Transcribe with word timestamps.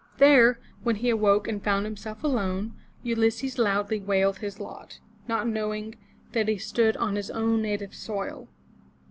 There, 0.17 0.59
when 0.81 0.95
he 0.95 1.11
awoke 1.11 1.47
and 1.47 1.63
found 1.63 1.85
himself 1.85 2.23
alone, 2.23 2.73
Ulysses 3.03 3.59
loudly 3.59 3.99
wailed 3.99 4.39
his 4.39 4.59
lot, 4.59 4.97
not 5.27 5.47
knowing 5.47 5.93
that 6.31 6.47
he 6.47 6.57
stood 6.57 6.97
on 6.97 7.15
his 7.15 7.29
own 7.29 7.61
native 7.61 7.93
soil. 7.93 8.47